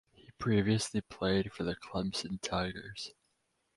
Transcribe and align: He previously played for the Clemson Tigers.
He 0.15 0.31
previously 0.39 1.01
played 1.01 1.53
for 1.53 1.63
the 1.63 1.75
Clemson 1.75 2.41
Tigers. 2.41 3.11